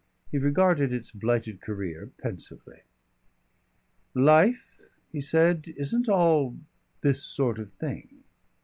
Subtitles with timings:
[0.31, 2.79] He regarded its blighted career pensively.
[4.15, 4.81] "Life,"
[5.11, 6.57] he said, "isn't all
[7.03, 8.23] this sort of thing."